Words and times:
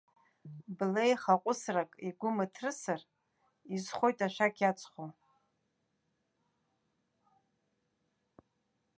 Блеихаҟәысрак 0.77 1.91
игәы 2.07 2.29
мыҭрысыр 2.35 3.01
изхоит 3.75 4.19
ашәақь 4.25 4.59
иаҵхо. 4.61 5.05